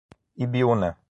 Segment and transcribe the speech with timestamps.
[0.35, 0.97] Ibiúna